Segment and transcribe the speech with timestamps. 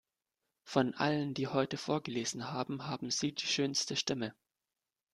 [0.63, 4.33] Von allen, die heute vorgelesen haben, haben Sie die schönste Stimme.